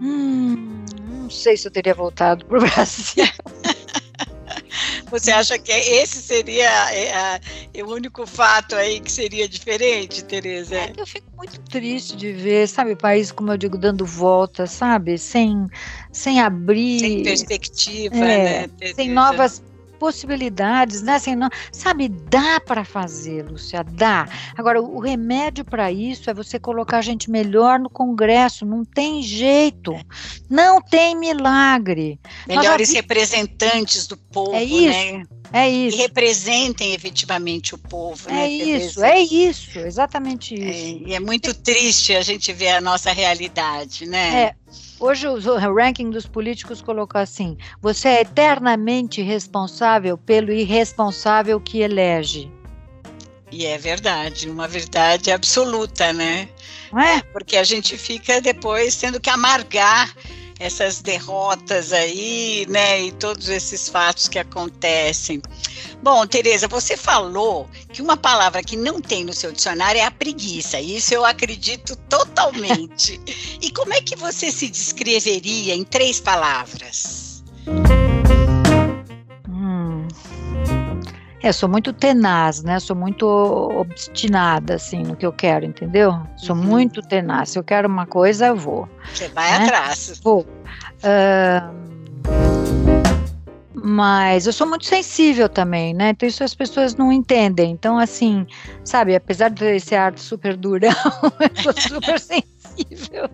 [0.00, 3.24] Hum, não sei se eu teria voltado para o Brasil.
[5.10, 7.40] Você acha que esse seria é,
[7.74, 10.76] é, o único fato aí que seria diferente, Tereza?
[10.76, 14.66] É, eu fico muito triste de ver, sabe, o país, como eu digo, dando volta,
[14.66, 15.16] sabe?
[15.18, 15.66] Sem,
[16.12, 17.00] sem abrir.
[17.00, 18.68] Sem perspectiva, é, né?
[18.68, 18.94] Tereza?
[18.96, 19.62] Sem novas
[19.98, 21.14] possibilidades, né?
[21.14, 24.28] Assim, não, sabe, dá para fazer, Lúcia, dá.
[24.56, 29.22] Agora, o, remédio para isso é você colocar a gente melhor no Congresso, não tem
[29.22, 29.94] jeito,
[30.48, 32.18] não tem milagre.
[32.46, 35.24] Melhores representantes do povo, é isso, né?
[35.52, 35.96] É isso.
[35.96, 38.28] Que representem efetivamente o povo.
[38.28, 41.04] É né, isso, é isso, exatamente isso.
[41.04, 44.42] É, e é muito triste a gente ver a nossa realidade, né?
[44.42, 44.54] É.
[44.98, 52.50] Hoje o ranking dos políticos colocou assim: você é eternamente responsável pelo irresponsável que elege.
[53.52, 56.48] E é verdade, uma verdade absoluta, né?
[56.92, 57.22] Não é?
[57.32, 60.12] Porque a gente fica depois tendo que amargar
[60.58, 65.42] essas derrotas aí, né, e todos esses fatos que acontecem.
[66.02, 70.10] Bom, Tereza, você falou que uma palavra que não tem no seu dicionário é a
[70.10, 70.80] preguiça.
[70.80, 73.20] Isso eu acredito totalmente.
[73.60, 77.42] e como é que você se descreveria em três palavras?
[81.46, 82.80] É, sou muito tenaz, né?
[82.80, 86.12] Sou muito obstinada, assim, no que eu quero, entendeu?
[86.36, 86.62] Sou uhum.
[86.64, 87.50] muito tenaz.
[87.50, 88.88] Se eu quero uma coisa, eu vou.
[89.14, 89.64] Você vai né?
[89.66, 90.20] atrás.
[90.24, 90.40] Vou.
[90.40, 91.72] Uh,
[93.72, 96.10] mas eu sou muito sensível também, né?
[96.10, 97.70] Então isso as pessoas não entendem.
[97.70, 98.44] Então, assim,
[98.82, 100.90] sabe, apesar de ter esse ar super durão,
[101.38, 103.30] eu sou super sensível.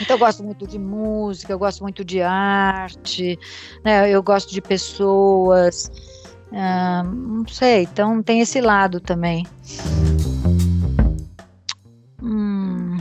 [0.00, 3.38] Então eu gosto muito de música, eu gosto muito de arte,
[3.84, 4.10] né?
[4.10, 5.88] Eu gosto de pessoas.
[6.52, 9.46] Ah, não sei, então tem esse lado também.
[12.22, 12.98] Hum.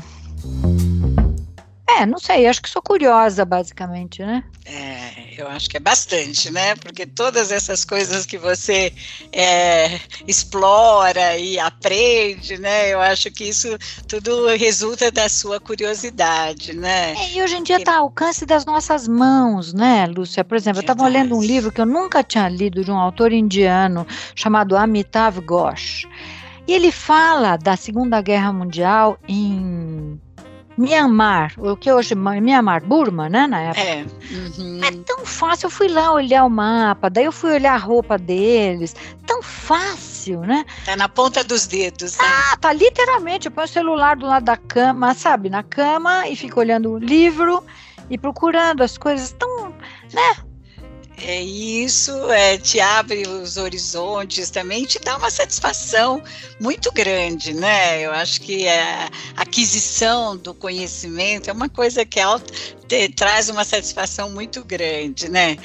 [1.88, 4.44] É, não sei, acho que sou curiosa, basicamente, né?
[4.66, 5.05] É,
[5.38, 6.76] eu acho que é bastante, né?
[6.76, 8.94] Porque todas essas coisas que você
[9.32, 12.94] é, explora e aprende, né?
[12.94, 17.14] Eu acho que isso tudo resulta da sua curiosidade, né?
[17.14, 20.44] É, e hoje em dia está ao alcance das nossas mãos, né, Lúcia?
[20.44, 23.32] Por exemplo, eu estava lendo um livro que eu nunca tinha lido de um autor
[23.32, 26.08] indiano chamado Amitav Ghosh.
[26.68, 30.20] E ele fala da Segunda Guerra Mundial em
[30.78, 33.82] Myanmar, o que hoje Myanmar, Burma, né, na época.
[33.82, 34.06] É.
[34.32, 34.82] Uhum.
[34.84, 38.18] é tão fácil, eu fui lá olhar o mapa, daí eu fui olhar a roupa
[38.18, 40.66] deles, tão fácil, né?
[40.86, 42.18] Tá na ponta dos dedos.
[42.18, 42.24] Né?
[42.24, 46.36] Ah, tá literalmente, eu ponho o celular do lado da cama, sabe, na cama e
[46.36, 47.64] fico olhando o livro
[48.10, 49.70] e procurando as coisas tão,
[50.14, 50.36] né?
[51.18, 56.22] É isso, é, te abre os horizontes também, te dá uma satisfação
[56.60, 58.02] muito grande, né?
[58.02, 62.52] Eu acho que a aquisição do conhecimento é uma coisa que alta,
[62.88, 65.58] te, traz uma satisfação muito grande, né?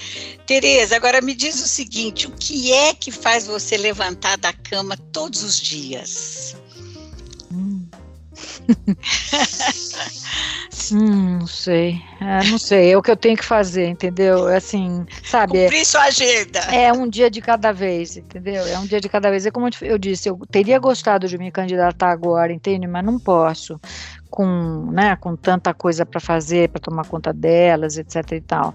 [0.47, 4.97] Tereza, agora me diz o seguinte: o que é que faz você levantar da cama
[5.13, 6.57] todos os dias?
[10.93, 11.39] Hum.
[11.41, 12.03] Não sei.
[12.21, 12.93] É, não sei.
[12.93, 14.49] É o que eu tenho que fazer, entendeu?
[14.49, 15.59] É assim, sabe?
[15.59, 16.59] É Cumprir é, sua agenda.
[16.61, 18.67] É um dia de cada vez, entendeu?
[18.67, 19.47] É um dia de cada vez.
[19.47, 22.87] É como eu disse, eu teria gostado de me candidatar agora, entende?
[22.87, 23.81] Mas não posso.
[24.29, 28.75] Com, né, com tanta coisa para fazer, para tomar conta delas, etc e tal.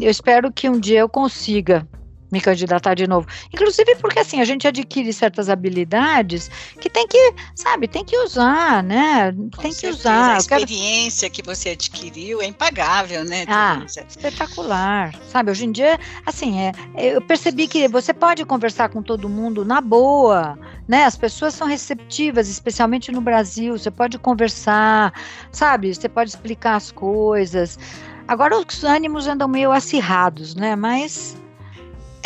[0.00, 1.86] Eu espero que um dia eu consiga
[2.30, 3.26] me candidatar de novo.
[3.52, 8.82] Inclusive porque assim, a gente adquire certas habilidades que tem que, sabe, tem que usar,
[8.82, 9.32] né?
[9.32, 10.34] Com tem que usar.
[10.34, 11.42] A experiência quero...
[11.42, 13.44] que você adquiriu é impagável, né?
[13.48, 15.14] Ah, espetacular.
[15.28, 19.64] Sabe, hoje em dia, assim, é, eu percebi que você pode conversar com todo mundo
[19.64, 21.04] na boa, né?
[21.04, 23.76] As pessoas são receptivas, especialmente no Brasil.
[23.76, 25.12] Você pode conversar,
[25.50, 25.94] sabe?
[25.94, 27.78] Você pode explicar as coisas.
[28.26, 30.76] Agora os ânimos andam meio acirrados, né?
[30.76, 31.36] Mas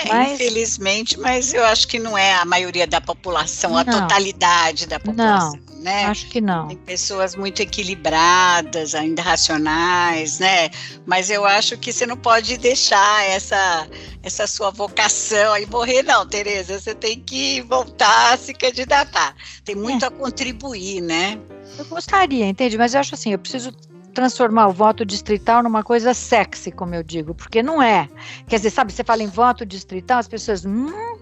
[0.13, 0.33] mas...
[0.33, 3.79] Infelizmente, mas eu acho que não é a maioria da população, não.
[3.79, 5.53] a totalidade da população.
[5.53, 6.05] Não, né?
[6.07, 6.69] Acho que não.
[6.69, 10.71] Tem pessoas muito equilibradas, ainda racionais, né?
[11.05, 13.87] Mas eu acho que você não pode deixar essa,
[14.23, 16.81] essa sua vocação aí morrer, não, Tereza.
[16.81, 19.35] Você tem que voltar a se candidatar.
[19.65, 20.09] Tem muito é.
[20.09, 21.39] a contribuir, né?
[21.79, 22.79] Eu gostaria, entende?
[22.79, 23.73] Mas eu acho assim, eu preciso
[24.15, 28.09] transformar o voto distrital numa coisa sexy, como eu digo, porque não é.
[28.49, 30.65] Quer dizer, sabe, você fala em voto distrital, as pessoas.
[30.65, 31.19] Hum,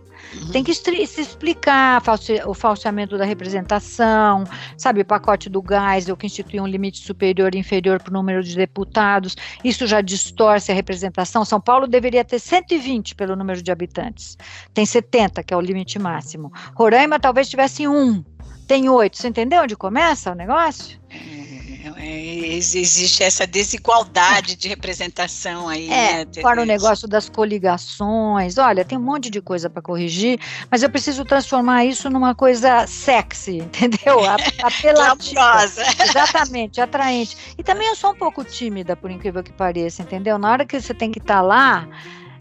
[0.50, 2.02] tem que se explicar
[2.46, 4.44] o falseamento da representação,
[4.78, 8.14] sabe, o pacote do gás, o que institui um limite superior e inferior para o
[8.14, 9.36] número de deputados.
[9.62, 11.44] Isso já distorce a representação.
[11.44, 14.38] São Paulo deveria ter 120 pelo número de habitantes.
[14.72, 16.52] Tem 70, que é o limite máximo.
[16.74, 18.24] Roraima talvez tivesse um.
[18.66, 19.18] Tem oito.
[19.18, 20.98] Você entendeu onde começa o negócio?
[21.10, 21.61] É.
[21.98, 25.90] É, existe essa desigualdade de representação aí.
[25.90, 28.56] É, né, para o negócio das coligações.
[28.58, 30.38] Olha, tem um monte de coisa para corrigir,
[30.70, 34.20] mas eu preciso transformar isso numa coisa sexy, entendeu?
[34.62, 35.64] Apelativa.
[36.02, 37.36] Exatamente, atraente.
[37.58, 40.38] E também eu sou um pouco tímida, por incrível que pareça, entendeu?
[40.38, 41.88] Na hora que você tem que estar tá lá,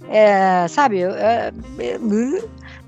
[0.09, 1.51] é, sabe, é,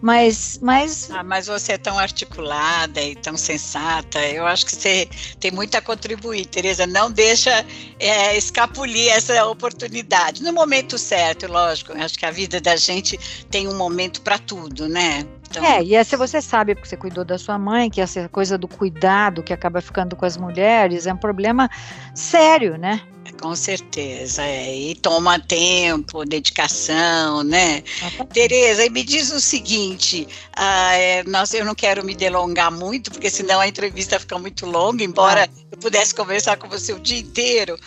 [0.04, 1.10] mas, mas...
[1.12, 4.20] Ah, mas você é tão articulada e tão sensata.
[4.20, 5.08] Eu acho que você
[5.40, 6.86] tem muito a contribuir, Tereza.
[6.86, 7.66] Não deixa
[7.98, 10.44] é, escapulir essa oportunidade.
[10.44, 11.94] No momento certo, lógico.
[11.94, 13.18] Eu acho que a vida da gente
[13.50, 15.26] tem um momento para tudo, né?
[15.54, 15.64] Então...
[15.64, 18.68] É, e essa você sabe, porque você cuidou da sua mãe, que essa coisa do
[18.68, 21.70] cuidado que acaba ficando com as mulheres é um problema
[22.16, 23.02] sério, né?
[23.40, 24.76] Com certeza, é.
[24.76, 27.84] E toma tempo, dedicação, né?
[28.34, 33.12] Tereza, e me diz o seguinte, ah, é, nós, eu não quero me delongar muito,
[33.12, 35.62] porque senão a entrevista fica muito longa, embora ah.
[35.72, 37.78] eu pudesse conversar com você o dia inteiro.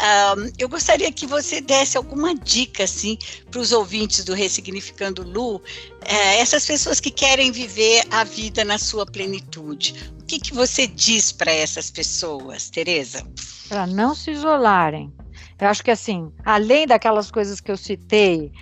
[0.00, 3.16] Ah, eu gostaria que você desse alguma dica, assim,
[3.50, 5.62] para os ouvintes do Ressignificando Lu,
[6.04, 9.94] é, essas pessoas que querem viver a vida na sua plenitude.
[10.20, 13.24] O que, que você diz para essas pessoas, Tereza?
[13.68, 15.12] para não se isolarem.
[15.60, 18.52] Eu acho que assim, além daquelas coisas que eu citei,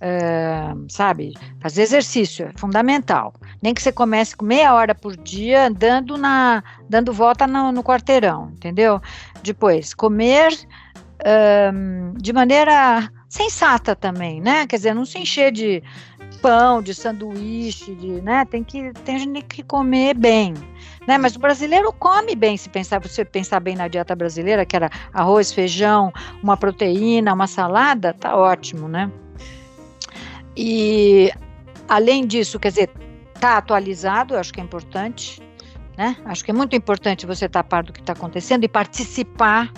[0.00, 3.34] uh, sabe, fazer exercício é fundamental.
[3.62, 7.84] Nem que você comece com meia hora por dia andando na, dando volta no, no
[7.84, 9.00] quarteirão, entendeu?
[9.42, 14.66] Depois, comer uh, de maneira sensata também, né?
[14.66, 15.82] Quer dizer, não se encher de
[16.40, 18.44] pão, de sanduíche, de, né?
[18.44, 20.54] Tem que tem gente que comer bem,
[21.06, 21.18] né?
[21.18, 24.90] Mas o brasileiro come bem, se pensar, você pensar bem na dieta brasileira, que era
[25.12, 29.10] arroz, feijão, uma proteína, uma salada, tá ótimo, né?
[30.56, 31.30] E
[31.88, 32.90] além disso, quer dizer,
[33.40, 35.42] tá atualizado, eu acho que é importante,
[35.96, 36.16] né?
[36.24, 38.68] Acho que é muito importante você estar tá a par do que está acontecendo e
[38.68, 39.72] participar.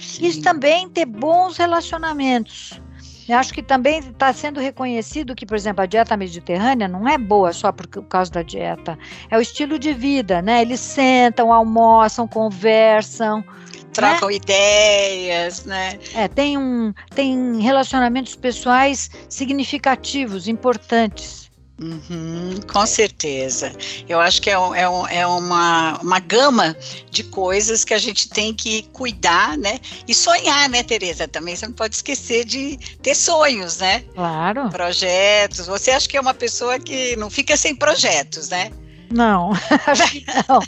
[0.00, 0.26] Sim.
[0.26, 2.80] E também ter bons relacionamentos
[3.28, 7.18] Eu acho que também está sendo reconhecido que, por exemplo, a dieta mediterrânea não é
[7.18, 8.96] boa só por causa da dieta.
[9.30, 10.62] É o estilo de vida, né?
[10.62, 13.44] Eles sentam, almoçam, conversam.
[13.92, 14.34] Trocam né?
[14.34, 15.98] ideias, né?
[16.14, 21.45] É, tem, um, tem relacionamentos pessoais significativos, importantes.
[21.80, 23.70] Uhum, com certeza.
[24.08, 26.74] Eu acho que é, é, é, uma, uma gama
[27.10, 29.78] de coisas que a gente tem que cuidar, né?
[30.08, 31.28] E sonhar, né, Tereza?
[31.28, 34.04] Também você não pode esquecer de ter sonhos, né?
[34.14, 34.70] Claro.
[34.70, 35.66] Projetos.
[35.66, 38.70] Você acha que é uma pessoa que não fica sem projetos, né?
[39.10, 39.52] Não,
[39.86, 40.60] acho que não.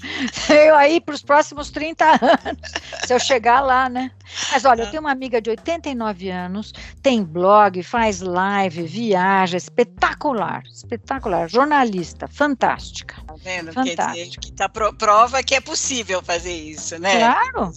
[0.54, 2.72] Eu aí para os próximos 30 anos,
[3.06, 4.10] se eu chegar lá, né?
[4.52, 6.72] Mas olha, eu tenho uma amiga de 89 anos,
[7.02, 13.16] tem blog, faz live, viaja, espetacular, espetacular, jornalista, fantástica.
[13.26, 13.72] Tá vendo?
[13.72, 14.12] Fantástica.
[14.12, 17.18] Quer dizer, que tá pro, prova que é possível fazer isso, né?
[17.18, 17.72] Claro.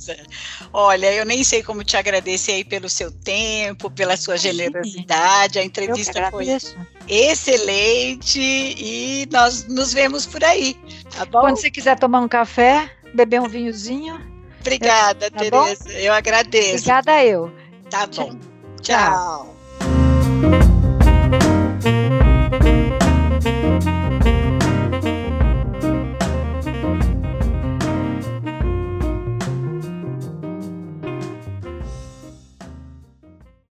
[0.74, 5.64] Olha, eu nem sei como te agradecer aí pelo seu tempo, pela sua generosidade, a
[5.64, 6.48] entrevista foi
[7.08, 10.76] excelente e nós nos vemos por aí,
[11.16, 11.42] tá bom?
[11.42, 14.31] Quando você quiser tomar um café, beber um vinhozinho.
[14.62, 15.92] Obrigada, tá Tereza.
[15.94, 16.76] Eu agradeço.
[16.76, 17.52] Obrigada eu.
[17.90, 18.38] Tá bom.
[18.82, 19.56] Tchau.
[19.82, 20.81] Tchau.